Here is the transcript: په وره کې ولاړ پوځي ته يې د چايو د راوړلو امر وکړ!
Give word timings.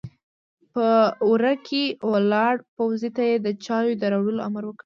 په 0.73 0.87
وره 1.31 1.53
کې 1.67 1.83
ولاړ 2.11 2.53
پوځي 2.75 3.09
ته 3.15 3.23
يې 3.29 3.35
د 3.45 3.47
چايو 3.65 3.99
د 4.01 4.03
راوړلو 4.11 4.45
امر 4.47 4.63
وکړ! 4.65 4.79